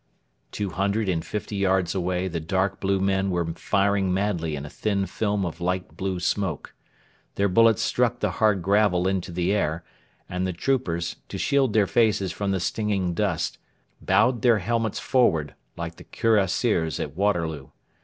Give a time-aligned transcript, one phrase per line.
[0.51, 4.67] Two hundred and fifty yards away the dark blue men were firing madly in a
[4.71, 6.73] thin film of light blue smoke.
[7.35, 9.83] Their bullets struck the hard gravel into the air,
[10.27, 13.59] and the troopers, to shield their faces from the stinging dust,
[14.01, 17.67] bowed their helmets forward, like the Cuirassiers at Waterloo.